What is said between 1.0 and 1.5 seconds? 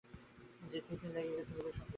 লেগে